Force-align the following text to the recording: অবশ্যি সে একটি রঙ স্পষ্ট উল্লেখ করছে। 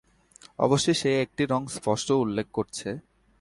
অবশ্যি 0.59 0.93
সে 0.93 1.11
একটি 1.21 1.43
রঙ 1.45 1.61
স্পষ্ট 1.67 2.07
উল্লেখ 2.23 2.47
করছে। 2.53 2.89